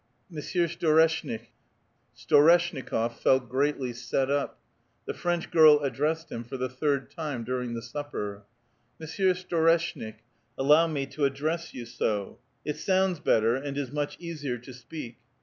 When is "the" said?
5.05-5.13, 6.57-6.69, 7.75-7.83